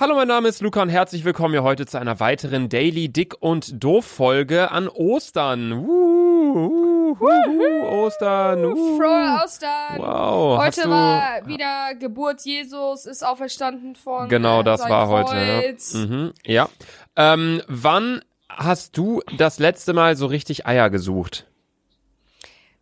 [0.00, 3.34] Hallo, mein Name ist Luca und herzlich willkommen hier heute zu einer weiteren Daily Dick
[3.40, 5.72] und Doof Folge an Ostern.
[5.72, 8.62] Uh, uh, uh, Ostern.
[8.62, 9.98] Frohe Ostern.
[9.98, 10.58] Wow.
[10.58, 15.32] Heute war wieder Geburt Jesus, ist auferstanden von Genau, äh, das war heute.
[15.32, 15.92] Kreuz.
[15.92, 16.00] Ja.
[16.00, 16.68] Mhm, ja.
[17.16, 21.46] Ähm, wann hast du das letzte Mal so richtig Eier gesucht?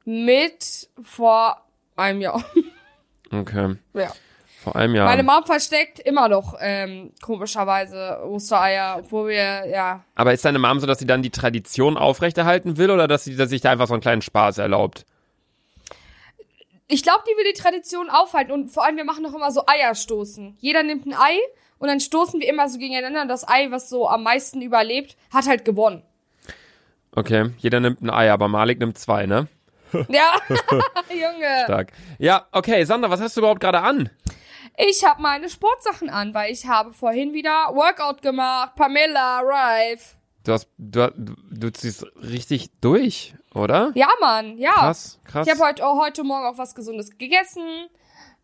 [0.05, 1.66] Mit vor
[1.96, 2.45] einem Jahr.
[3.30, 3.77] Okay.
[3.93, 4.11] ja.
[4.73, 5.07] Vor einem Jahr.
[5.07, 10.04] Meine Mom versteckt immer noch ähm, komischerweise Ostereier, obwohl wir, ja.
[10.14, 13.35] Aber ist deine Mom so, dass sie dann die Tradition aufrechterhalten will oder dass sie
[13.35, 15.07] dass sich da einfach so einen kleinen Spaß erlaubt?
[16.86, 19.62] Ich glaube, die will die Tradition aufhalten und vor allem, wir machen noch immer so
[19.67, 20.59] Eierstoßen.
[20.61, 21.39] Jeder nimmt ein Ei
[21.79, 25.17] und dann stoßen wir immer so gegeneinander und das Ei, was so am meisten überlebt,
[25.32, 26.03] hat halt gewonnen.
[27.14, 29.48] Okay, jeder nimmt ein Ei, aber Malik nimmt zwei, ne?
[29.93, 30.32] Ja,
[31.11, 31.64] Junge.
[31.64, 31.93] Stark.
[32.19, 34.11] Ja, okay, Sandra, was hast du überhaupt gerade an?
[34.81, 38.77] Ich habe meine Sportsachen an, weil ich habe vorhin wieder Workout gemacht.
[38.77, 40.14] Pamela, Rife.
[40.45, 41.12] Du hast, du,
[41.51, 43.91] du, ziehst richtig durch, oder?
[43.95, 44.73] Ja, Mann, ja.
[44.73, 45.48] Krass, krass.
[45.48, 47.89] Ich habe heute, oh, heute Morgen auch was Gesundes gegessen.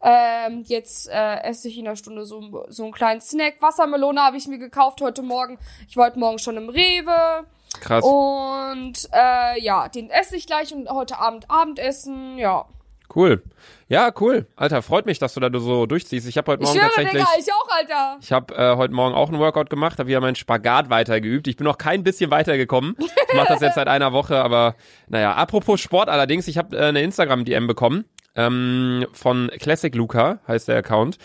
[0.03, 3.63] Ähm, jetzt äh, esse ich in einer Stunde so, so einen kleinen Snack.
[3.63, 5.57] Wassermelone habe ich mir gekauft heute Morgen.
[5.89, 7.47] Ich war heute Morgen schon im Rewe.
[7.81, 8.05] Krass.
[8.05, 12.39] Und äh, ja, den esse ich gleich und heute Abend Abendessen.
[12.39, 12.67] Ja.
[13.15, 13.43] Cool.
[13.89, 14.47] Ja, cool.
[14.57, 16.27] Alter, freut mich, dass du da so durchziehst.
[16.27, 17.23] Ich habe heute Ich Morgen schwöre, tatsächlich.
[17.23, 18.19] Digga, ich auch, Alter.
[18.21, 21.47] Ich habe äh, heute Morgen auch einen Workout gemacht, habe wieder meinen Spagat weitergeübt.
[21.47, 22.97] Ich bin noch kein bisschen weitergekommen.
[22.99, 24.75] Ich mache das jetzt seit einer Woche, aber
[25.09, 25.35] naja.
[25.35, 28.05] Apropos Sport allerdings, ich habe äh, eine Instagram-DM bekommen
[28.35, 31.19] ähm, von Classic Luca, heißt der Account.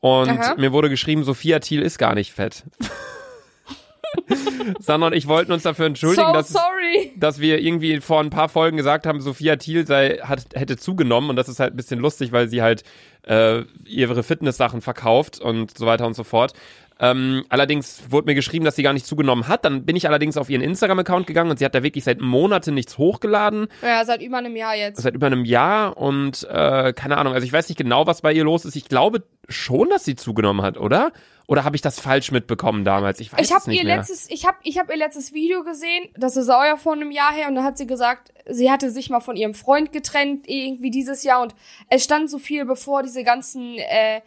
[0.00, 0.54] Und Aha.
[0.56, 2.64] mir wurde geschrieben, Sophia Thiel ist gar nicht fett.
[4.80, 7.12] Sandra und ich wollten uns dafür entschuldigen, So dass, sorry.
[7.16, 11.30] dass wir irgendwie vor ein paar Folgen gesagt haben, Sophia Thiel sei, hat, hätte zugenommen
[11.30, 12.84] und das ist halt ein bisschen lustig, weil sie halt
[13.26, 16.52] äh, ihre Fitness-Sachen verkauft und so weiter und so fort.
[17.00, 19.64] Ähm, allerdings wurde mir geschrieben, dass sie gar nicht zugenommen hat.
[19.64, 22.74] Dann bin ich allerdings auf ihren Instagram-Account gegangen und sie hat da wirklich seit Monaten
[22.74, 25.02] nichts hochgeladen, Ja, seit über einem Jahr jetzt.
[25.02, 27.34] seit über einem Jahr und äh, keine Ahnung.
[27.34, 28.76] Also ich weiß nicht genau, was bei ihr los ist.
[28.76, 31.10] Ich glaube schon, dass sie zugenommen hat, oder?
[31.46, 33.20] Oder habe ich das falsch mitbekommen damals?
[33.20, 33.96] Ich weiß Ich es habe nicht ihr mehr.
[33.96, 36.08] letztes, ich habe, ich habe ihr letztes Video gesehen.
[36.16, 38.90] Das ist auch ja vor einem Jahr her und da hat sie gesagt, sie hatte
[38.90, 41.54] sich mal von ihrem Freund getrennt irgendwie dieses Jahr und
[41.90, 44.22] es stand so viel bevor diese ganzen, äh,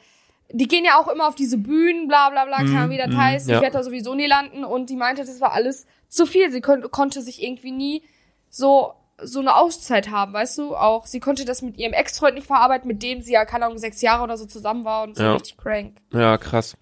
[0.51, 3.09] die gehen ja auch immer auf diese Bühnen, bla bla bla, keine Ahnung, wie das
[3.09, 3.47] mhm, heißt.
[3.49, 3.55] ja.
[3.55, 6.51] Ich werde da sowieso nie landen und die meinte, das war alles zu viel.
[6.51, 8.03] Sie kon konnte sich irgendwie nie
[8.49, 10.75] so so eine Auszeit haben, weißt du?
[10.75, 13.79] Auch sie konnte das mit ihrem Ex-Freund nicht verarbeiten, mit dem sie ja keine Ahnung
[13.79, 15.33] sechs Jahre oder so zusammen war und so Ja.
[15.33, 15.97] richtig crank.
[16.13, 16.77] Ja, krass.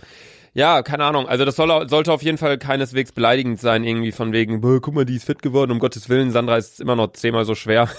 [0.53, 1.27] Ja, keine Ahnung.
[1.27, 4.93] Also das soll, sollte auf jeden Fall keineswegs beleidigend sein, irgendwie von wegen, "Boah, guck
[4.93, 7.89] mal, die ist fit geworden, um Gottes Willen, Sandra ist immer noch zehnmal so schwer.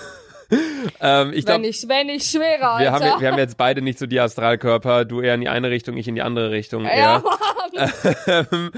[1.00, 3.12] Ähm, ich wenn glaube, nicht, wenn nicht schwerer, wir Alter.
[3.12, 5.96] haben, wir haben jetzt beide nicht so die Astralkörper, du eher in die eine Richtung,
[5.96, 7.24] ich in die andere Richtung ja, eher.
[7.78, 8.70] Mann.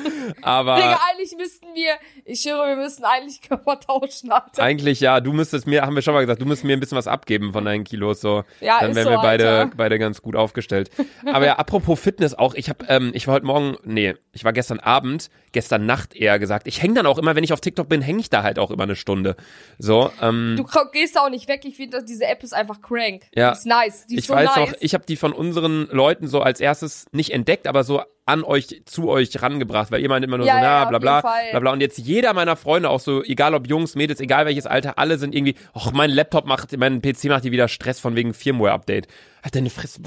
[0.42, 1.94] Aber Digga, eigentlich müssten wir,
[2.24, 4.62] ich schwöre, wir müssten eigentlich Körper tauschen, Alter.
[4.62, 6.98] eigentlich ja, du müsstest mir, haben wir schon mal gesagt, du müsstest mir ein bisschen
[6.98, 8.44] was abgeben von deinen Kilos, so.
[8.60, 9.72] Ja, Dann wären so, wir beide, Alter.
[9.76, 10.90] beide ganz gut aufgestellt.
[11.26, 14.52] Aber ja, apropos Fitness auch, ich habe, ähm, ich war heute Morgen, nee, ich war
[14.52, 16.66] gestern Abend, gestern Nacht eher gesagt.
[16.66, 18.70] Ich hänge dann auch immer, wenn ich auf TikTok bin, hänge ich da halt auch
[18.70, 19.36] immer eine Stunde.
[19.78, 21.62] So, ähm, Du gehst da auch nicht weg.
[21.64, 23.24] Ich finde, diese App ist einfach crank.
[23.34, 23.52] Ja.
[23.52, 24.06] Die ist nice.
[24.06, 24.70] Die ist ich so weiß nice.
[24.70, 28.44] noch, ich habe die von unseren Leuten so als erstes nicht entdeckt, aber so an
[28.44, 31.20] euch, zu euch rangebracht, weil ihr meint immer nur Ja, so, na, ja, bla bla,
[31.20, 31.72] bla bla.
[31.72, 35.18] Und jetzt jeder meiner Freunde, auch so, egal ob Jungs, Mädels, egal welches Alter, alle
[35.18, 39.08] sind irgendwie, ach, mein Laptop macht, mein PC macht dir wieder Stress von wegen Firmware-Update.
[39.42, 40.00] Halt deine Fresse,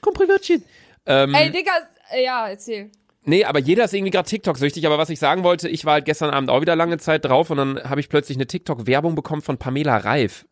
[0.00, 0.64] Komm, Privatchen.
[1.06, 1.72] Ähm, Ey, Digga,
[2.12, 2.90] äh, ja, erzähl.
[3.24, 4.86] Nee, aber jeder ist irgendwie gerade TikTok-süchtig.
[4.86, 7.50] Aber was ich sagen wollte, ich war halt gestern Abend auch wieder lange Zeit drauf
[7.50, 10.46] und dann habe ich plötzlich eine TikTok-Werbung bekommen von Pamela Reif.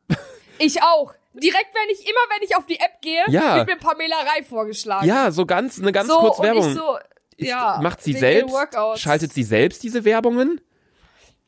[0.59, 1.15] Ich auch.
[1.43, 3.57] Direkt, wenn ich, immer wenn ich auf die App gehe, Ja.
[3.57, 5.07] wird mir Pamela Reif vorgeschlagen.
[5.07, 6.69] Ja, so ganz, eine ganz so, kurz und Werbung.
[6.69, 6.97] ich so,
[7.37, 7.79] Ist, ja.
[7.83, 8.55] macht sie selbst?
[8.97, 10.61] Schaltet sie selbst diese Werbungen?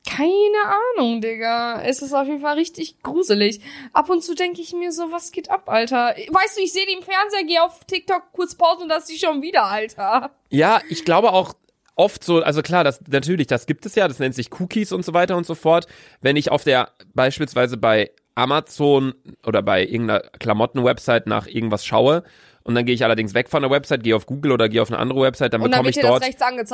[0.09, 1.82] Keine Ahnung, Digga.
[1.82, 3.60] Es ist auf jeden Fall richtig gruselig.
[3.93, 6.15] Ab und zu denke ich mir so, was geht ab, Alter?
[6.28, 9.12] Weißt du, ich sehe die im Fernseher, gehe auf TikTok kurz Pause und das ist
[9.12, 10.31] die schon wieder, Alter.
[10.50, 11.53] Ja, ich glaube auch
[11.94, 15.05] oft so, also klar, das natürlich, das gibt es ja, das nennt sich Cookies und
[15.05, 15.87] so weiter und so fort.
[16.23, 19.14] Wenn ich auf der beispielsweise bei Amazon
[19.44, 22.23] oder bei irgendeiner Klamotten-Website nach irgendwas schaue
[22.69, 24.90] und dann gehe ich allerdings weg von der Website, gehe auf Google oder gehe auf
[24.90, 26.23] eine andere Website, dann dann bekomme ich dort.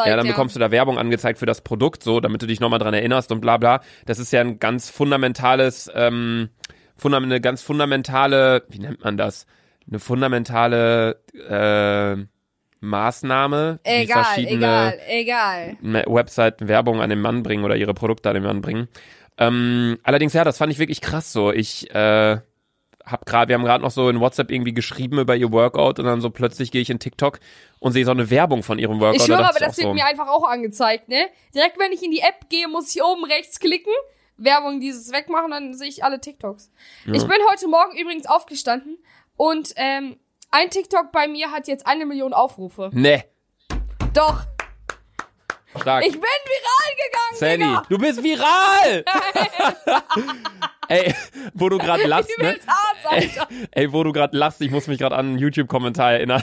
[0.04, 2.80] Ja, dann bekommst du da Werbung angezeigt für das Produkt, so, damit du dich nochmal
[2.80, 3.80] dran erinnerst und bla bla.
[4.04, 6.48] Das ist ja ein ganz fundamentales, ähm,
[6.96, 9.46] fundam eine ganz fundamentale, wie nennt man das?
[9.86, 12.24] Eine fundamentale äh,
[12.80, 15.76] Maßnahme, die Egal, verschiedene egal, egal.
[16.06, 18.88] Webseiten Werbung an den Mann bringen oder ihre Produkte an den Mann bringen.
[19.38, 21.52] Ähm, allerdings, ja, das fand ich wirklich krass so.
[21.52, 22.38] Ich, äh,
[23.04, 26.06] hab grad, wir haben gerade noch so in WhatsApp irgendwie geschrieben über ihr Workout und
[26.06, 27.38] dann so plötzlich gehe ich in TikTok
[27.78, 29.20] und sehe so eine Werbung von ihrem Workout.
[29.20, 31.28] Ich dachte aber das wird so, mir einfach auch angezeigt, ne?
[31.54, 33.92] Direkt, wenn ich in die App gehe, muss ich oben rechts klicken,
[34.36, 36.70] Werbung dieses wegmachen, dann sehe ich alle TikToks.
[37.06, 38.96] Ich bin heute Morgen übrigens aufgestanden
[39.36, 40.16] und ähm,
[40.50, 42.90] ein TikTok bei mir hat jetzt eine Million Aufrufe.
[42.92, 43.24] Ne,
[44.14, 44.44] Doch,
[45.80, 46.04] stark.
[46.06, 47.82] ich bin viral gegangen, Sandy, Digga.
[47.88, 49.04] du bist viral!
[50.88, 51.14] Ey,
[51.54, 52.56] wo du gerade lachst, ne?
[53.04, 53.48] Alter.
[53.70, 56.42] Ey, wo du gerade lachst, ich muss mich gerade an einen YouTube-Kommentar erinnern.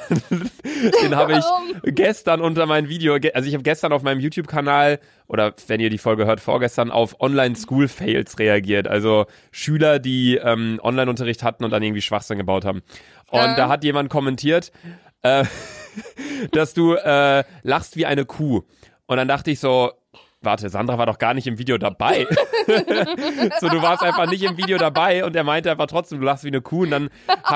[1.03, 5.53] Den habe ich gestern unter mein Video, also ich habe gestern auf meinem YouTube-Kanal oder
[5.67, 8.87] wenn ihr die Folge hört, vorgestern auf Online-School-Fails reagiert.
[8.87, 12.81] Also Schüler, die ähm, Online-Unterricht hatten und dann irgendwie Schwachsinn gebaut haben.
[13.29, 13.55] Und Ja.
[13.55, 14.71] da hat jemand kommentiert,
[15.21, 15.45] äh,
[16.51, 18.63] dass du äh, lachst wie eine Kuh.
[19.11, 19.91] Und dann dachte ich so,
[20.39, 22.25] warte, Sandra war doch gar nicht im Video dabei.
[23.59, 26.45] so, du warst einfach nicht im Video dabei und er meinte einfach trotzdem, du lachst
[26.45, 26.83] wie eine Kuh.
[26.83, 27.09] Und dann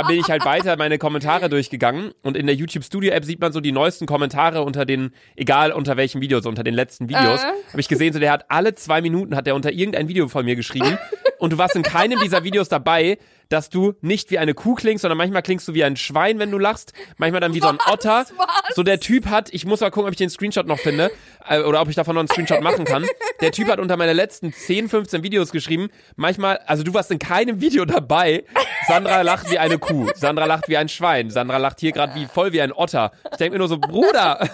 [0.05, 3.53] bin ich halt weiter meine Kommentare durchgegangen und in der YouTube Studio App sieht man
[3.53, 7.41] so die neuesten Kommentare unter den, egal unter welchem Video, so unter den letzten Videos.
[7.41, 7.47] Äh.
[7.69, 10.43] Habe ich gesehen, so der hat alle zwei Minuten hat er unter irgendein Video von
[10.43, 10.97] mir geschrieben
[11.39, 13.17] und du warst in keinem dieser Videos dabei,
[13.49, 16.51] dass du nicht wie eine Kuh klingst, sondern manchmal klingst du wie ein Schwein, wenn
[16.51, 18.25] du lachst, manchmal dann wie so ein Otter.
[18.37, 18.75] Was?
[18.75, 21.11] So der Typ hat, ich muss mal gucken, ob ich den Screenshot noch finde
[21.47, 23.05] äh, oder ob ich davon noch einen Screenshot machen kann.
[23.41, 27.19] Der Typ hat unter meine letzten 10, 15 Videos geschrieben, manchmal, also du warst in
[27.19, 28.45] keinem Video dabei.
[28.87, 32.25] Sandra lacht wie eine Kuh, Sandra lacht wie ein Schwein, Sandra lacht hier gerade wie
[32.25, 33.11] voll wie ein Otter.
[33.31, 34.39] Ich denke mir nur so, Bruder.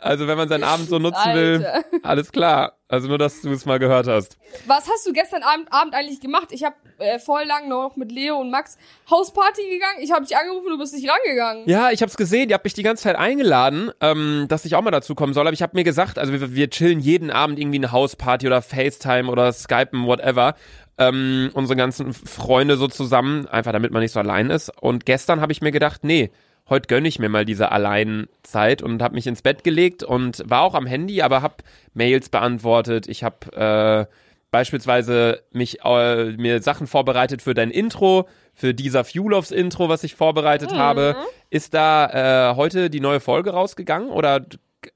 [0.00, 1.84] also wenn man seinen Abend so nutzen will, Alter.
[2.02, 2.78] alles klar.
[2.88, 4.36] Also nur, dass du es mal gehört hast.
[4.66, 6.48] Was hast du gestern Abend, Abend eigentlich gemacht?
[6.50, 8.76] Ich habe äh, voll lang noch mit Leo und Max
[9.10, 9.98] Hausparty gegangen.
[10.00, 11.64] Ich habe dich angerufen, du bist nicht rangegangen.
[11.66, 12.48] Ja, ich hab's gesehen.
[12.48, 15.46] Ihr habt mich die ganze Zeit eingeladen, ähm, dass ich auch mal dazu kommen soll.
[15.46, 18.62] Aber ich habe mir gesagt, also wir, wir chillen jeden Abend irgendwie eine Hausparty oder
[18.62, 20.54] FaceTime oder Skypen, whatever.
[20.96, 24.70] Ähm, unsere ganzen Freunde so zusammen, einfach damit man nicht so allein ist.
[24.80, 26.30] Und gestern habe ich mir gedacht, nee,
[26.68, 30.62] heute gönn ich mir mal diese Alleinzeit und habe mich ins Bett gelegt und war
[30.62, 31.56] auch am Handy, aber habe
[31.94, 33.08] Mails beantwortet.
[33.08, 34.14] Ich habe äh,
[34.54, 40.14] beispielsweise mich äh, mir Sachen vorbereitet für dein Intro, für dieser Fueloffs Intro, was ich
[40.14, 41.16] vorbereitet habe.
[41.50, 44.46] Ist da äh, heute die neue Folge rausgegangen oder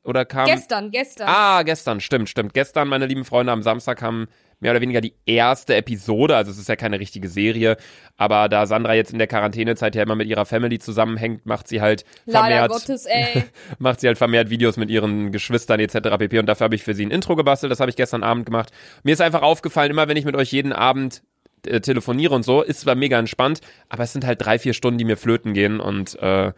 [0.05, 1.27] oder kam Gestern, gestern.
[1.29, 2.55] Ah, gestern, stimmt, stimmt.
[2.55, 4.29] Gestern, meine lieben Freunde, am Samstag kam
[4.61, 6.37] mehr oder weniger die erste Episode.
[6.37, 7.77] Also es ist ja keine richtige Serie,
[8.17, 11.81] aber da Sandra jetzt in der Quarantänezeit ja immer mit ihrer Family zusammenhängt, macht sie
[11.81, 13.45] halt vermehrt Gottes, ey.
[13.79, 16.17] macht sie halt vermehrt Videos mit ihren Geschwistern etc.
[16.19, 16.39] pp.
[16.39, 17.71] Und dafür habe ich für sie ein Intro gebastelt.
[17.71, 18.71] Das habe ich gestern Abend gemacht.
[19.03, 21.23] Mir ist einfach aufgefallen, immer wenn ich mit euch jeden Abend
[21.67, 24.99] äh, telefoniere und so, ist zwar mega entspannt, aber es sind halt drei, vier Stunden,
[24.99, 26.53] die mir flöten gehen und äh,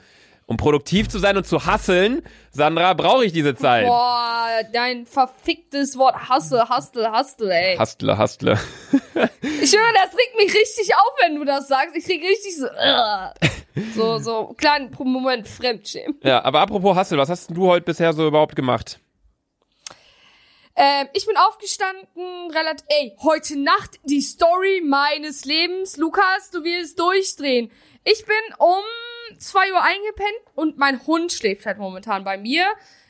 [0.51, 3.87] um produktiv zu sein und zu hasseln, Sandra, brauche ich diese Zeit.
[3.87, 7.77] Boah, dein verficktes Wort Hustle, Hustle, Hustle, ey.
[7.77, 8.59] Hastle, hastle.
[9.63, 11.95] Ich höre, das regt mich richtig auf, wenn du das sagst.
[11.95, 13.29] Ich krieg richtig so, uh,
[13.95, 16.19] so, so kleinen Moment Fremdschämen.
[16.23, 18.99] Ja, aber apropos Hassel, was hast denn du heute bisher so überhaupt gemacht?
[20.75, 25.97] Ähm, ich bin aufgestanden, relativ, ey, heute Nacht die Story meines Lebens.
[25.97, 27.71] Lukas, du wirst durchdrehen.
[28.05, 28.83] Ich bin um
[29.39, 32.67] zwei Uhr eingepennt und mein Hund schläft halt momentan bei mir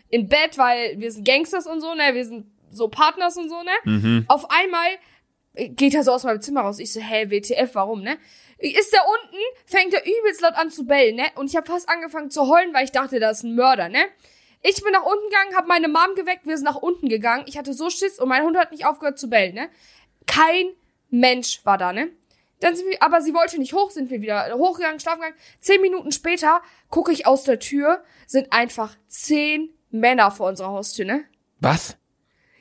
[0.08, 3.62] im Bett, weil wir sind Gangsters und so, ne, wir sind so Partners und so,
[3.62, 3.70] ne.
[4.28, 4.88] Auf einmal
[5.54, 6.78] äh, geht er so aus meinem Zimmer raus.
[6.78, 8.18] Ich so, hä, WTF, warum, ne?
[8.58, 11.26] Ist der unten, fängt er übelst laut an zu bellen, ne?
[11.36, 14.04] Und ich habe fast angefangen zu heulen, weil ich dachte, das ist ein Mörder, ne?
[14.62, 17.44] Ich bin nach unten gegangen, habe meine Mom geweckt, wir sind nach unten gegangen.
[17.46, 19.70] Ich hatte so Schiss und mein Hund hat nicht aufgehört zu bellen, ne?
[20.26, 20.66] Kein
[21.08, 22.10] Mensch war da, ne?
[22.60, 25.38] Dann sind wir, aber sie wollte nicht hoch, sind wir wieder hochgegangen, schlafen gegangen.
[25.60, 31.04] Zehn Minuten später gucke ich aus der Tür, sind einfach zehn Männer vor unserer Haustür,
[31.06, 31.24] ne?
[31.58, 31.96] Was?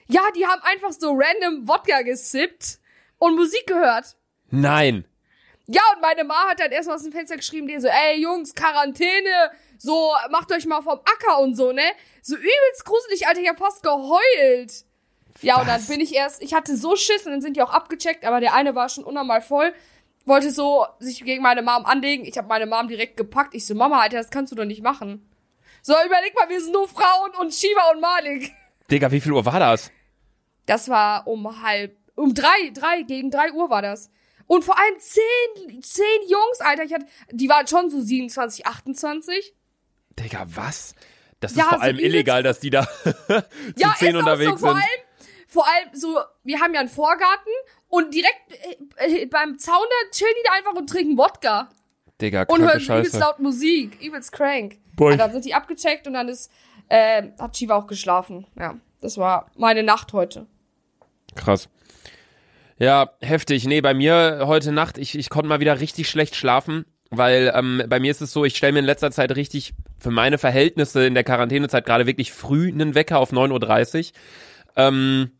[0.07, 2.79] Ja, die haben einfach so random Wodka gesippt
[3.19, 4.15] und Musik gehört.
[4.49, 5.05] Nein.
[5.67, 8.55] Ja, und meine Ma hat dann erstmal aus dem Fenster geschrieben, die so, ey Jungs,
[8.55, 11.83] Quarantäne, so, macht euch mal vom Acker und so, ne?
[12.23, 14.85] So übelst gruselig, Alter, ich hab fast geheult.
[15.41, 15.87] Ja, und dann Was?
[15.87, 18.55] bin ich erst, ich hatte so Schiss und dann sind die auch abgecheckt, aber der
[18.55, 19.73] eine war schon unnormal voll,
[20.25, 22.25] wollte so sich gegen meine Mom anlegen.
[22.25, 23.53] Ich habe meine Mom direkt gepackt.
[23.55, 25.27] Ich so, Mama, Alter, das kannst du doch nicht machen.
[25.81, 28.51] So, überleg mal, wir sind nur Frauen und Shiva und Malik.
[28.91, 29.91] Digga, wie viel Uhr war das?
[30.65, 34.11] Das war um halb, um drei, drei, gegen drei Uhr war das.
[34.45, 39.53] Und vor allem zehn, zehn Jungs, Alter, ich hatte, die waren schon so 27, 28.
[40.19, 40.95] Digga, was?
[41.39, 43.43] Das Ja, ist vor so allem illegal, dass die da zu
[43.77, 44.77] ja, zehn ist auch unterwegs so, vor sind.
[44.83, 45.01] allem,
[45.47, 47.51] vor allem so, wir haben ja einen Vorgarten
[47.89, 48.35] und direkt
[48.97, 51.69] äh, äh, beim Zaun da chillen die da einfach und trinken Wodka.
[52.21, 54.01] Digga, Und hören übelst laut Musik.
[54.01, 54.77] Übelst crank.
[54.95, 56.51] Boah, Und ich- dann sind die abgecheckt und dann ist,
[56.89, 58.45] äh, hat Shiva auch geschlafen.
[58.59, 60.45] Ja, das war meine Nacht heute.
[61.35, 61.69] Krass.
[62.77, 63.65] Ja, heftig.
[63.65, 67.83] Nee, bei mir heute Nacht, ich, ich konnte mal wieder richtig schlecht schlafen, weil ähm,
[67.87, 71.05] bei mir ist es so, ich stelle mir in letzter Zeit richtig für meine Verhältnisse
[71.05, 74.13] in der Quarantänezeit gerade wirklich früh einen Wecker auf 9.30 Uhr.
[74.77, 75.31] Ähm,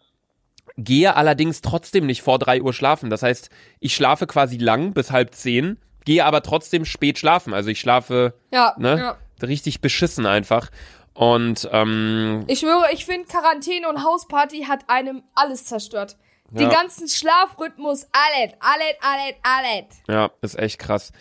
[0.84, 3.10] gehe allerdings trotzdem nicht vor drei Uhr schlafen.
[3.10, 7.54] Das heißt, ich schlafe quasi lang bis halb zehn, gehe aber trotzdem spät schlafen.
[7.54, 8.98] Also ich schlafe Ja, ne,
[9.42, 9.46] ja.
[9.46, 10.70] richtig beschissen einfach.
[11.14, 16.16] Und ähm, Ich schwöre, ich finde Quarantäne und Hausparty hat einem alles zerstört.
[16.52, 16.60] Ja.
[16.62, 19.86] Den ganzen Schlafrhythmus, alles, alles, alles, alles.
[20.08, 21.12] Ja, ist echt krass.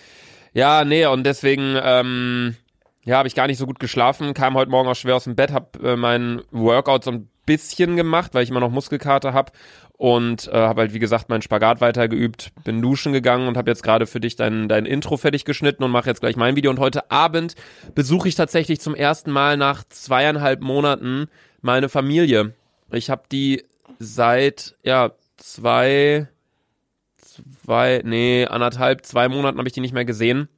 [0.54, 2.56] Ja, nee, und deswegen, ähm,
[3.04, 5.36] ja, habe ich gar nicht so gut geschlafen, kam heute Morgen auch schwer aus dem
[5.36, 9.50] Bett, hab äh, mein Workout so ein bisschen gemacht, weil ich immer noch Muskelkater hab
[9.96, 13.82] und äh, habe halt wie gesagt meinen Spagat weitergeübt, bin duschen gegangen und habe jetzt
[13.82, 16.78] gerade für dich dein dein Intro fertig geschnitten und mache jetzt gleich mein Video und
[16.78, 17.56] heute Abend
[17.96, 21.26] besuche ich tatsächlich zum ersten Mal nach zweieinhalb Monaten
[21.62, 22.54] meine Familie.
[22.92, 23.64] Ich habe die
[23.98, 26.28] seit ja zwei
[27.64, 30.48] zwei, nee, anderthalb, zwei Monaten habe ich die nicht mehr gesehen.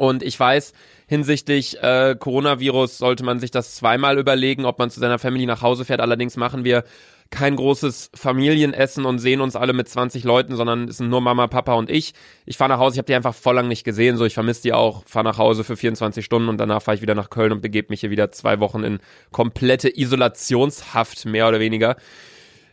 [0.00, 0.72] Und ich weiß,
[1.08, 5.60] hinsichtlich äh, Coronavirus sollte man sich das zweimal überlegen, ob man zu seiner Family nach
[5.60, 6.00] Hause fährt.
[6.00, 6.84] Allerdings machen wir
[7.28, 11.48] kein großes Familienessen und sehen uns alle mit 20 Leuten, sondern es sind nur Mama,
[11.48, 12.14] Papa und ich.
[12.46, 14.62] Ich fahre nach Hause, ich habe die einfach voll lang nicht gesehen, so ich vermisse
[14.62, 17.52] die auch, fahre nach Hause für 24 Stunden und danach fahre ich wieder nach Köln
[17.52, 19.00] und begebe mich hier wieder zwei Wochen in
[19.32, 21.96] komplette Isolationshaft, mehr oder weniger.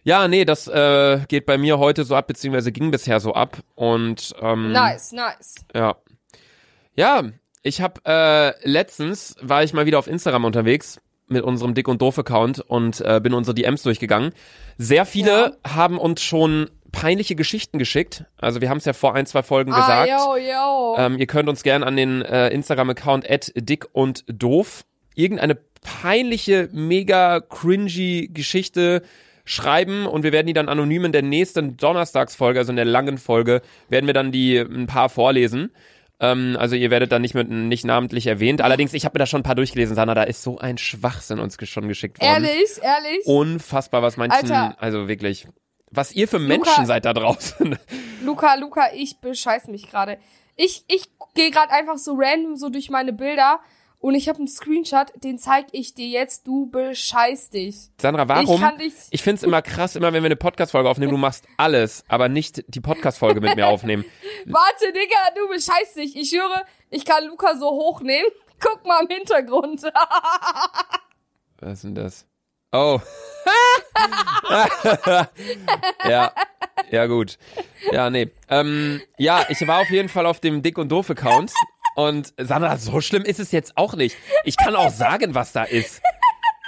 [0.05, 3.57] Ja, nee, das äh, geht bei mir heute so ab, beziehungsweise ging bisher so ab.
[3.75, 5.55] Und ähm, Nice, nice.
[5.75, 5.97] ja.
[6.97, 7.23] Ja,
[7.61, 12.01] ich habe äh, letztens war ich mal wieder auf Instagram unterwegs mit unserem Dick und
[12.01, 14.31] Doof Account und äh, bin unsere DMs durchgegangen.
[14.77, 18.25] Sehr viele haben uns schon peinliche Geschichten geschickt.
[18.37, 20.09] Also wir haben es ja vor ein, zwei Folgen Ah, gesagt.
[20.09, 20.95] yo, yo.
[20.97, 27.41] Ähm, ihr könnt uns gern an den äh, Instagram-Account dick und doof irgendeine peinliche, mega
[27.41, 29.03] cringy Geschichte
[29.45, 33.17] schreiben und wir werden die dann anonym in der nächsten Donnerstagsfolge, also in der langen
[33.17, 35.71] Folge, werden wir dann die ein paar vorlesen.
[36.19, 38.61] Ähm, also ihr werdet dann nicht mit nicht namentlich erwähnt.
[38.61, 41.39] Allerdings, ich habe mir da schon ein paar durchgelesen, Sana, da ist so ein Schwachsinn
[41.39, 42.43] uns schon geschickt worden.
[42.43, 43.25] ehrlich, ehrlich.
[43.25, 44.75] Unfassbar, was manchen, Alter.
[44.81, 45.47] also wirklich,
[45.91, 47.77] was ihr für Menschen seid da draußen.
[48.23, 50.17] Luca, Luca, ich bescheiß mich gerade.
[50.55, 51.05] Ich, ich
[51.35, 53.59] gehe gerade einfach so random so durch meine Bilder
[54.07, 56.47] und ich habe einen Screenshot, den zeig ich dir jetzt.
[56.47, 57.89] Du bescheiß dich.
[57.99, 58.63] Sandra, warum?
[58.63, 58.93] Ich dich.
[59.09, 62.63] Ich find's immer krass, immer wenn wir eine Podcast-Folge aufnehmen, du machst alles, aber nicht
[62.69, 64.05] die Podcast-Folge mit mir aufnehmen.
[64.45, 66.15] Warte, Digga, du bescheiß dich.
[66.15, 68.31] Ich schwöre, ich kann Luca so hochnehmen.
[68.61, 69.83] Guck mal im Hintergrund.
[71.59, 72.25] Was ist denn das?
[72.71, 73.01] Oh.
[76.07, 76.31] ja.
[76.91, 77.37] Ja, gut.
[77.91, 78.31] Ja, nee.
[78.47, 81.51] Ähm, ja, ich war auf jeden Fall auf dem Dick- und Doof-Account.
[81.97, 84.15] Und Sandra, so schlimm ist es jetzt auch nicht.
[84.43, 85.99] Ich kann auch sagen, was da ist.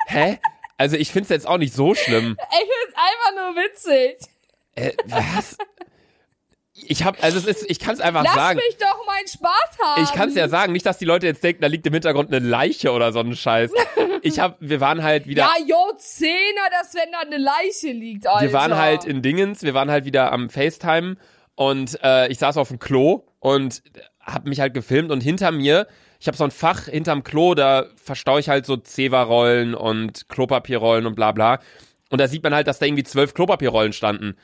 [0.08, 0.40] Hä?
[0.76, 2.36] Also ich find's jetzt auch nicht so schlimm.
[2.52, 4.28] Ich find's einfach nur witzig.
[4.74, 5.56] Äh, was?
[6.74, 8.58] Ich hab, also es ist, ich kann's einfach Lass sagen.
[8.58, 10.04] mich doch meinen Spaß haben.
[10.04, 12.34] Ich kann es ja sagen, nicht, dass die Leute jetzt denken, da liegt im Hintergrund
[12.34, 13.70] eine Leiche oder so ein Scheiß.
[14.24, 18.26] Ich hab, wir waren halt wieder, Ja, jo, Zehner, dass wenn da eine Leiche liegt,
[18.26, 18.48] Alter.
[18.48, 21.18] wir waren halt in Dingens, wir waren halt wieder am FaceTime
[21.54, 23.84] und äh, ich saß auf dem Klo und
[24.22, 25.88] hab mich halt gefilmt und hinter mir,
[26.20, 31.06] ich habe so ein Fach hinterm Klo, da verstaue ich halt so Zewa-Rollen und Klopapierrollen
[31.06, 31.60] und bla bla.
[32.10, 34.36] Und da sieht man halt, dass da irgendwie zwölf Klopapierrollen standen.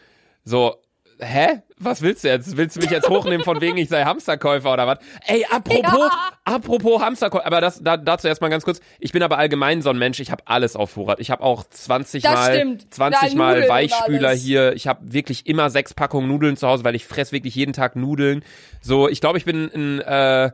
[0.43, 0.75] So,
[1.19, 1.61] hä?
[1.77, 2.55] Was willst du jetzt?
[2.57, 4.99] Willst du mich jetzt hochnehmen von wegen, ich sei Hamsterkäufer oder was?
[5.25, 6.29] Ey, apropos, Ja.
[6.45, 8.79] apropos Hamsterkäufer, aber das, da, dazu erstmal ganz kurz.
[8.99, 11.19] Ich bin aber allgemein so ein Mensch, ich habe alles auf Vorrat.
[11.19, 12.93] Ich habe auch 20 Das mal, stimmt.
[12.93, 14.73] 20 Da mal Nudeln Weichspüler hier.
[14.73, 17.95] Ich habe wirklich immer sechs Packungen Nudeln zu Hause, weil ich fress wirklich jeden Tag
[17.95, 18.43] Nudeln.
[18.81, 20.51] So, ich glaube, ich bin ein, äh,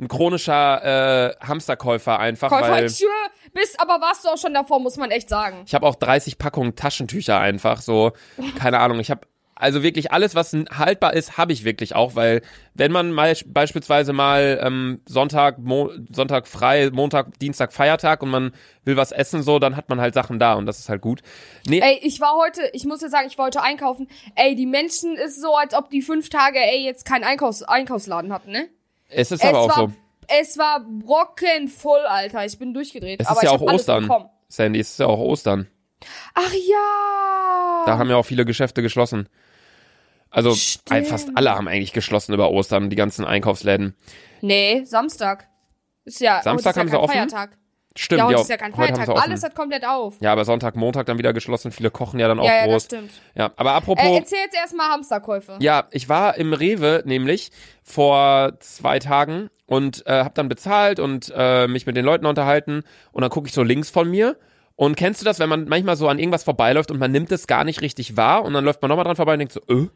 [0.00, 3.10] ein chronischer äh, Hamsterkäufer einfach, Käufer, weil ich schwöre,
[3.52, 5.62] bist, aber warst du auch schon davor, muss man echt sagen.
[5.66, 8.12] ich habe auch 30 Packungen Taschentücher einfach, so,
[8.58, 9.20] keine Ahnung, ich habe
[9.56, 12.42] also wirklich alles, was haltbar ist, habe ich wirklich auch, weil
[12.74, 18.52] wenn man mal beispielsweise mal ähm, Sonntag, Mo Sonntag frei, Montag, Dienstag Feiertag und man
[18.84, 21.22] will was essen, so, dann hat man halt Sachen da und das ist halt gut.
[21.66, 24.08] Nee, Ey, ich war heute, ich muss jetzt sagen, ich war heute einkaufen.
[24.34, 28.32] Ey, die Menschen ist so, als ob die fünf Tage, ey, jetzt keinen Einkaufs Einkaufsladen
[28.32, 28.68] hatten, ne?
[29.08, 29.92] es ist es aber auch war, so.
[30.26, 32.44] Es war brockenvoll, Alter.
[32.46, 33.20] Ich bin durchgedreht.
[33.20, 34.10] Es aber ist ja ich auch Ostern.
[34.48, 35.68] Sandy, es ist ja auch Ostern.
[36.34, 37.82] Ach ja.
[37.86, 39.28] Da haben ja auch viele Geschäfte geschlossen.
[40.34, 41.06] Also Stimmt.
[41.06, 43.94] fast alle haben eigentlich geschlossen über Ostern, die ganzen Einkaufsläden.
[44.40, 45.48] Nee, Samstag.
[46.04, 47.30] Ist ja, Samstag heute haben ist ja sie kein offen?
[47.30, 47.58] Feiertag.
[47.96, 49.08] Stimmt, ja, heute ja, ist ja kein Feiertag.
[49.08, 50.16] Alles hat komplett auf.
[50.20, 51.70] Ja, aber Sonntag, Montag dann wieder geschlossen.
[51.70, 52.84] Viele kochen ja dann auch ja, ja, das groß.
[52.86, 53.10] stimmt.
[53.36, 54.04] Ja, aber apropos.
[54.04, 55.58] Äh, erzähl jetzt erstmal Hamsterkäufe.
[55.60, 57.52] Ja, ich war im Rewe nämlich
[57.84, 62.82] vor zwei Tagen und äh, habe dann bezahlt und äh, mich mit den Leuten unterhalten
[63.12, 64.36] und dann gucke ich so links von mir
[64.76, 67.46] Und kennst du das, wenn man manchmal so an irgendwas vorbeiläuft und man nimmt es
[67.46, 69.88] gar nicht richtig wahr und dann läuft man nochmal dran vorbei und denkt so, äh,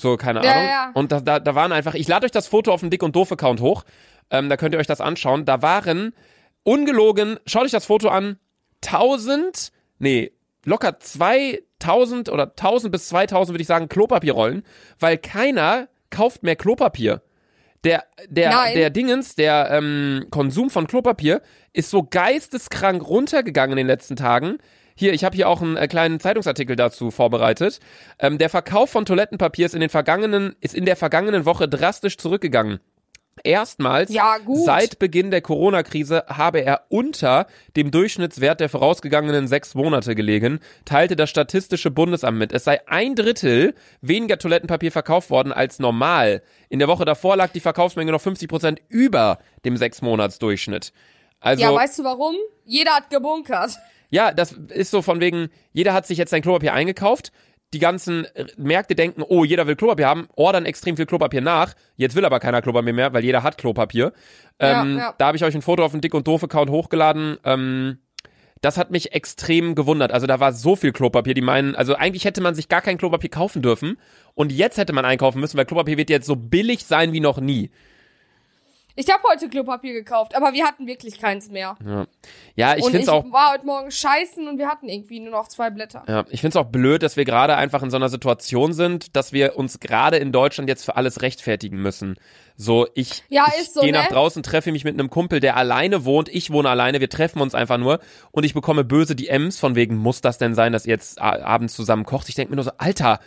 [0.00, 0.64] so, keine Ja, Ahnung.
[0.68, 0.90] ja.
[0.94, 3.14] Und da, da, da waren einfach, ich lade euch das Foto auf den Dick und
[3.16, 3.84] Doof-Account hoch,
[4.30, 5.44] ähm, da könnt ihr euch das anschauen.
[5.44, 6.14] Da waren,
[6.62, 8.38] ungelogen, schaut euch das Foto an,
[8.84, 10.32] 1000, nee,
[10.64, 14.64] locker 2000 oder 1000 bis 2000 würde ich sagen Klopapierrollen,
[14.98, 17.22] weil keiner kauft mehr Klopapier.
[17.84, 18.74] Der, der, Nein.
[18.74, 21.40] der Dingens, der ähm, Konsum von Klopapier
[21.72, 24.58] ist so geisteskrank runtergegangen in den letzten Tagen.
[25.00, 27.80] Hier, ich habe hier auch einen äh, kleinen Zeitungsartikel dazu vorbereitet.
[28.18, 32.18] Ähm, der Verkauf von Toilettenpapier ist in den vergangenen, ist in der vergangenen Woche drastisch
[32.18, 32.80] zurückgegangen.
[33.42, 40.14] Erstmals Ja, seit Beginn der Corona-Krise habe er unter dem Durchschnittswert der vorausgegangenen sechs Monate
[40.14, 42.52] gelegen, teilte das Statistische Bundesamt mit.
[42.52, 46.42] Es sei ein Drittel weniger Toilettenpapier verkauft worden als normal.
[46.68, 50.92] In der Woche davor lag die Verkaufsmenge noch 50 Prozent über dem Sechsmonatsdurchschnitt.
[51.40, 52.36] Also, Ja, weißt du warum?
[52.66, 53.78] Jeder hat gebunkert.
[54.10, 57.32] Ja, das ist so von wegen, jeder hat sich jetzt sein Klopapier eingekauft.
[57.72, 61.74] Die ganzen äh, Märkte denken, oh, jeder will Klopapier haben, ordern extrem viel Klopapier nach.
[61.96, 64.12] Jetzt will aber keiner Klopapier mehr, weil jeder hat Klopapier.
[64.58, 65.14] Ähm, Ja, ja.
[65.16, 67.38] Da habe ich euch ein Foto auf den Dick und Doof Account hochgeladen.
[67.44, 67.98] Ähm,
[68.60, 70.12] das hat mich extrem gewundert.
[70.12, 71.34] Also da war so viel Klopapier.
[71.34, 73.96] Die meinen, also eigentlich hätte man sich gar kein Klopapier kaufen dürfen.
[74.34, 77.40] Und jetzt hätte man einkaufen müssen, weil Klopapier wird jetzt so billig sein wie noch
[77.40, 77.70] nie.
[79.00, 81.74] Ich habe heute Klopapier gekauft, aber wir hatten wirklich keins mehr.
[81.82, 82.06] Ja,
[82.54, 85.20] ja ich und finde ich es auch war heute Morgen scheißen und wir hatten irgendwie
[85.20, 86.04] nur noch zwei Blätter.
[86.06, 89.32] Ja, ich find's auch blöd, dass wir gerade einfach in so einer Situation sind, dass
[89.32, 92.16] wir uns gerade in Deutschland jetzt für alles rechtfertigen müssen.
[92.56, 94.00] So, ich, Ja, ich so, gehe ne?
[94.00, 97.40] nach draußen, treffe mich mit einem Kumpel, der alleine wohnt, ich wohne alleine, wir treffen
[97.40, 98.00] uns einfach nur
[98.32, 101.74] und ich bekomme böse DMs von wegen, muss das denn sein, dass ihr jetzt abends
[101.74, 102.28] zusammen kocht?
[102.28, 103.20] Ich denke mir nur so, Alter,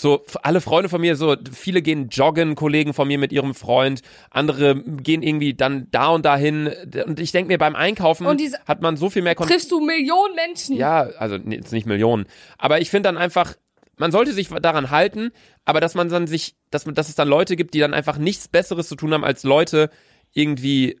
[0.00, 4.00] so alle Freunde von mir, so viele gehen joggen, Kollegen von mir mit ihrem Freund,
[4.30, 6.70] andere gehen irgendwie dann da und dahin
[7.06, 8.26] und ich denke mir beim Einkaufen
[8.64, 9.52] hat man so viel mehr Kontakt.
[9.54, 10.76] Triffst du Millionen Menschen?
[10.76, 12.24] Ja, also jetzt nicht Millionen.
[12.56, 13.56] Aber ich finde dann einfach,
[13.98, 15.32] man sollte sich daran halten,
[15.66, 18.16] aber dass man dann sich, dass, man, dass es dann Leute gibt, die dann einfach
[18.16, 19.90] nichts Besseres zu tun haben, als Leute
[20.32, 20.98] irgendwie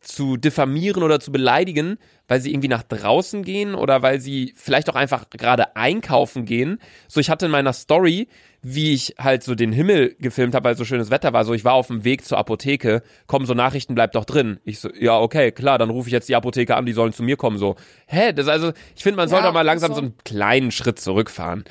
[0.00, 4.88] zu diffamieren oder zu beleidigen, weil sie irgendwie nach draußen gehen oder weil sie vielleicht
[4.88, 6.78] auch einfach gerade einkaufen gehen.
[7.06, 8.28] So, ich hatte in meiner Story,
[8.62, 11.64] wie ich halt so den Himmel gefilmt habe, weil so schönes Wetter war, so ich
[11.64, 14.58] war auf dem Weg zur Apotheke, kommen so Nachrichten, bleibt doch drin.
[14.64, 17.22] Ich so, ja, okay, klar, dann rufe ich jetzt die Apotheke an, die sollen zu
[17.22, 17.76] mir kommen, so.
[18.06, 19.96] Hä, das also, ich finde, man sollte Ja, auch mal langsam so.
[19.96, 21.64] so einen kleinen Schritt zurückfahren.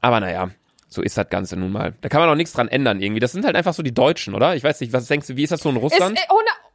[0.00, 0.50] Aber naja,
[0.88, 1.94] so ist das Ganze nun mal.
[2.00, 3.20] Da kann man auch nichts dran ändern irgendwie.
[3.20, 4.56] Das sind halt einfach so die Deutschen, oder?
[4.56, 6.18] Ich weiß nicht, was denkst du, wie ist das so in Ist, Russland?
[6.30, 6.65] ohne, äh,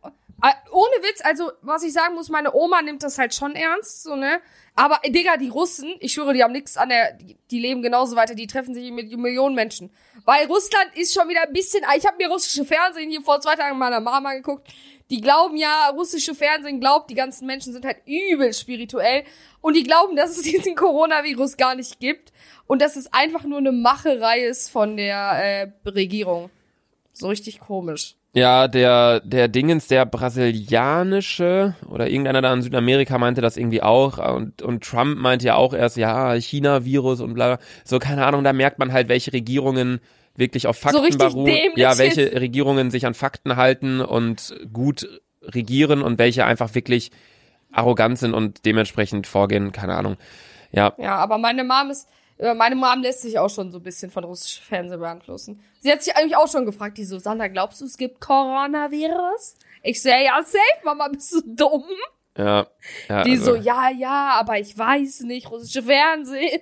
[0.71, 4.15] ohne Witz, also was ich sagen muss, meine Oma nimmt das halt schon ernst, so,
[4.15, 4.41] ne?
[4.75, 7.81] Aber, äh, Digga, die Russen, ich schwöre, die haben nichts an der, die, die leben
[7.81, 9.91] genauso weiter, die treffen sich mit Millionen Menschen.
[10.25, 13.55] Weil Russland ist schon wieder ein bisschen, ich habe mir russische Fernsehen hier vor zwei
[13.55, 14.67] Tagen meiner Mama geguckt.
[15.09, 19.25] Die glauben ja, russische Fernsehen glaubt, die ganzen Menschen sind halt übel spirituell.
[19.59, 22.31] Und die glauben, dass es diesen Coronavirus gar nicht gibt.
[22.65, 26.49] Und dass es einfach nur eine Macherei ist von der äh, Regierung.
[27.11, 28.15] So richtig komisch.
[28.33, 34.17] Ja, der, der Dingens, der brasilianische oder irgendeiner da in Südamerika meinte das irgendwie auch
[34.35, 37.65] und, und Trump meinte ja auch erst, ja, China-Virus und bla, bla.
[37.83, 39.99] so, keine Ahnung, da merkt man halt, welche Regierungen
[40.35, 42.39] wirklich auf Fakten richtig beruhen, ja, welche ist.
[42.39, 47.11] Regierungen sich an Fakten halten und gut regieren und welche einfach wirklich
[47.73, 50.15] arrogant sind und dementsprechend vorgehen, keine Ahnung.
[50.71, 52.07] Ja, Ja, aber meine Mom ist,
[52.55, 55.63] meine Mom lässt sich auch schon so ein bisschen von russischem Fernsehen beeinflussen.
[55.79, 59.55] Sie hat sich eigentlich auch schon gefragt, die so, Sandra, glaubst du, es gibt Coronavirus?
[59.83, 61.83] Ich so, ja, safe, Mama, bist du dumm?
[62.37, 62.67] ja,
[63.09, 63.23] ja.
[63.23, 66.61] Die also, so, ja, ja, aber ich weiß nicht, russische Fernsehen.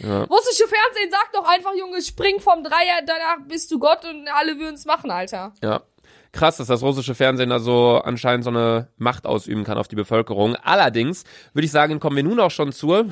[0.00, 0.24] Ja.
[0.24, 4.58] Russische Fernsehen sagt doch einfach, Junge, spring vom Dreier, danach bist du Gott und alle
[4.58, 5.52] würden's machen, Alter.
[5.62, 5.82] Ja.
[6.30, 9.96] Krass, dass das russische Fernsehen da so anscheinend so eine Macht ausüben kann auf die
[9.96, 10.56] Bevölkerung.
[10.56, 13.06] Allerdings würde ich sagen, kommen wir nun auch schon zur.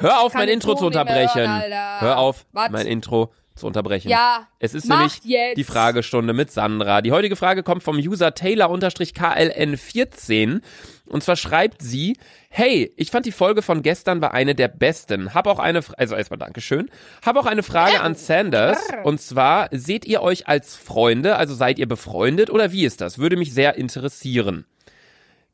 [0.00, 1.48] Hör auf, mein Intro zu unterbrechen.
[1.48, 2.00] hören.
[2.00, 2.70] Hör auf, Was?
[2.70, 4.08] mein Intro zu unterbrechen.
[4.08, 5.56] Ja, Es ist nämlich jetzt.
[5.58, 7.02] die Fragestunde mit Sandra.
[7.02, 10.60] Die heutige Frage kommt vom User Taylor-KLN14.
[11.06, 12.16] Und zwar schreibt sie,
[12.48, 15.34] hey, ich fand die Folge von gestern war eine der besten.
[15.34, 16.90] Hab auch eine, also erstmal Dankeschön.
[17.24, 18.78] Hab auch eine Frage an Sanders.
[19.02, 21.36] Und zwar, seht ihr euch als Freunde?
[21.36, 23.18] Also seid ihr befreundet oder wie ist das?
[23.18, 24.64] Würde mich sehr interessieren.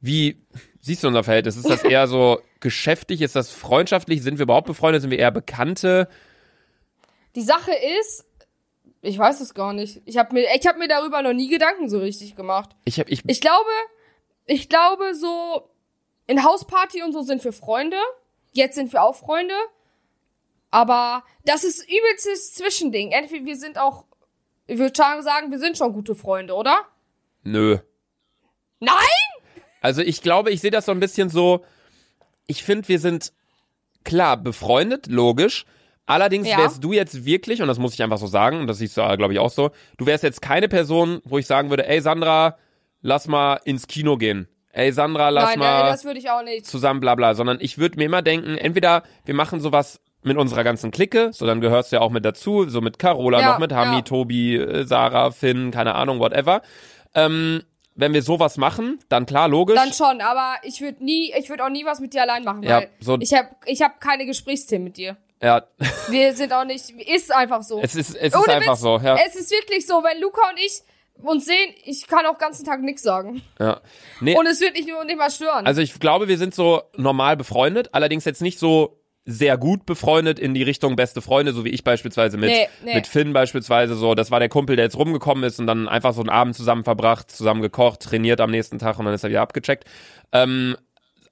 [0.01, 0.43] Wie
[0.87, 1.57] siehst du unser Verhältnis?
[1.57, 3.21] Ist das eher so geschäftlich?
[3.21, 4.23] Ist das freundschaftlich?
[4.23, 5.03] Sind wir überhaupt befreundet?
[5.03, 6.09] Sind wir eher Bekannte?
[7.35, 8.25] Die Sache ist,
[9.03, 10.01] ich weiß es gar nicht.
[10.05, 12.71] Ich habe mir, ich hab mir darüber noch nie Gedanken so richtig gemacht.
[12.85, 13.71] Ich hab, ich, Ich glaube,
[14.47, 15.69] ich glaube so
[16.27, 17.99] in Hausparty und so sind wir Freunde.
[18.53, 19.55] Jetzt sind wir auch Freunde.
[20.71, 23.13] Aber das ist übelstes Zwischending.
[23.13, 24.05] Entweder wir sind auch,
[24.67, 26.87] ich würde sagen, wir sind schon gute Freunde, oder?
[27.43, 27.79] nö.
[28.81, 29.36] Nein!
[29.87, 31.65] Also ich glaube, ich sehe das so ein bisschen so,
[32.49, 33.33] ich finde, wir sind
[34.03, 35.65] klar befreundet, logisch.
[36.07, 36.59] Allerdings Ja.
[36.59, 39.03] wärst du jetzt wirklich, und das muss ich einfach so sagen, und das siehst du,
[39.17, 42.57] glaube ich, auch so, du wärst jetzt keine Person, wo ich sagen würde, ey Sandra,
[43.01, 44.49] lass mal ins Kino gehen.
[44.73, 46.67] Ey Sandra, lass Nein, mal äh, das würde ich auch nicht.
[46.67, 50.65] zusammen bla bla, sondern ich würde mir immer denken, entweder wir machen sowas mit unserer
[50.65, 53.59] ganzen Clique, so dann gehörst du ja auch mit dazu, so mit Carola Ja, noch,
[53.61, 54.03] mit Hami, ja.
[54.03, 56.63] Tobi, äh, Sarah, Finn, keine Ahnung, whatever.
[57.15, 57.63] Ähm,
[57.97, 59.75] wenn wir sowas machen, dann klar, logisch.
[59.77, 62.63] Dann schon, aber ich würde nie, ich würde auch nie was mit dir allein machen,
[62.63, 65.17] Ja, weil so- ich habe ich hab keine Gesprächsthemen mit dir.
[65.43, 65.65] ja,
[66.09, 67.81] Wir sind auch nicht, ist einfach so.
[67.83, 69.17] es ist, es ist einfach Witz, so, ja.
[69.27, 70.81] Es ist wirklich so, wenn Luca und ich
[71.23, 73.41] uns sehen, ich kann auch den ganzen Tag nichts sagen.
[73.59, 73.81] ja.
[74.21, 75.67] Nee, Und es wird nicht nur nicht mal stören.
[75.67, 80.39] also ich glaube, wir sind so normal befreundet, allerdings jetzt nicht so sehr gut befreundet
[80.39, 82.95] in die Richtung beste Freunde, so wie ich beispielsweise mit, Nee, nee.
[82.95, 84.15] mit Finn beispielsweise so.
[84.15, 86.85] Das war der Kumpel, der jetzt rumgekommen ist und dann einfach so einen Abend zusammen
[86.85, 89.85] verbracht, zusammen gekocht, trainiert am nächsten Tag und dann ist er wieder abgecheckt.
[90.33, 90.77] Ähm,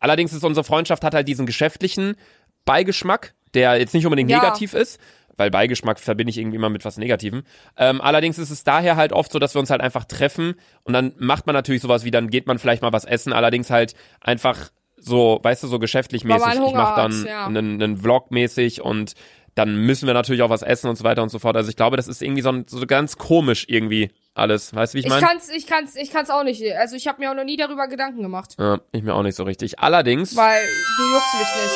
[0.01, 2.17] allerdings ist unsere Freundschaft hat halt diesen geschäftlichen
[2.65, 4.39] Beigeschmack, der jetzt nicht unbedingt Ja.
[4.41, 4.99] negativ ist,
[5.37, 7.43] weil Beigeschmack verbinde ich irgendwie immer mit was Negativem.
[7.77, 10.93] Ähm, allerdings ist es daher halt oft so, dass wir uns halt einfach treffen und
[10.95, 13.95] dann macht man natürlich sowas wie, dann geht man vielleicht mal was essen, allerdings halt
[14.21, 14.71] einfach
[15.05, 16.55] so, weißt du, so geschäftlich mäßig.
[16.55, 17.47] Ich mache dann ja.
[17.47, 19.15] einen, einen Vlog mäßig und
[19.55, 21.57] dann müssen wir natürlich auch was essen und so weiter und so fort.
[21.57, 24.75] Also ich glaube, das ist irgendwie so, ein, so ganz komisch irgendwie alles.
[24.75, 25.25] Weißt du, wie ich ich meine?
[25.25, 26.63] kann's, ich kann's, ich kann's auch nicht.
[26.77, 29.37] Also ich habe mir auch noch nie darüber Gedanken gemacht, Ja, ich mir auch nicht
[29.37, 29.79] so richtig.
[29.79, 31.75] Allerdings, weil du juckst mich nicht.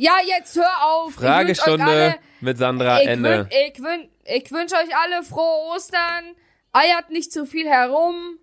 [0.00, 1.10] Ja, jetzt hör auf.
[1.10, 3.40] Ich Fragestunde alle- mit Sandra, ich Ende.
[3.40, 6.36] Wün, ich, wün, ich wünsche euch alle frohe Ostern.
[6.72, 8.38] Eiert nicht zu viel herum.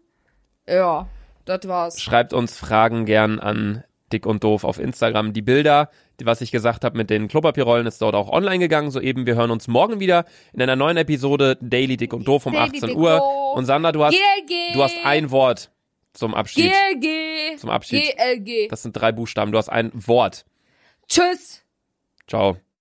[0.68, 1.08] Ja,
[1.46, 2.02] das war's.
[2.02, 5.34] Schreibt uns Fragen gern an Dick und Doof auf Instagram.
[5.34, 8.92] Die Bilder, die, was ich gesagt habe mit den Klopapierrollen, ist dort auch online gegangen.
[8.92, 12.54] Soeben, wir hören uns morgen wieder in einer neuen Episode Daily Dick und Doof um
[12.54, 13.18] Daily 18 Dick Uhr.
[13.18, 13.58] Doof.
[13.58, 14.74] Und Sandra, du hast, GLG.
[14.74, 15.72] du hast ein Wort
[16.14, 16.72] zum Abschied.
[16.72, 17.58] GLG.
[17.58, 18.16] Zum Abschied.
[18.16, 18.68] GLG.
[18.70, 19.52] Das sind drei Buchstaben.
[19.52, 20.46] Du hast ein Wort.
[21.08, 21.64] Tschüss.
[22.28, 22.58] Ciao.